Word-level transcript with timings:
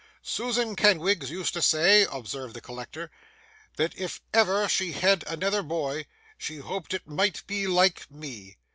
'Susan 0.23 0.75
Kenwigs 0.75 1.29
used 1.29 1.53
to 1.53 1.61
say,' 1.61 2.07
observed 2.11 2.55
the 2.55 2.59
collector, 2.59 3.11
'that 3.77 3.95
if 3.95 4.19
ever 4.33 4.67
she 4.67 4.93
had 4.93 5.23
another 5.27 5.61
boy, 5.61 6.07
she 6.39 6.57
hoped 6.57 6.95
it 6.95 7.07
might 7.07 7.45
be 7.45 7.67
like 7.67 8.09
me. 8.09 8.57